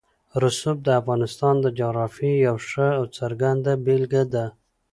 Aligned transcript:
رسوب 0.43 0.77
د 0.83 0.89
افغانستان 1.01 1.55
د 1.61 1.65
جغرافیې 1.79 2.33
یوه 2.47 2.61
ښه 2.69 2.87
او 2.99 3.03
څرګنده 3.17 3.71
بېلګه 3.85 4.23
ده. 4.33 4.45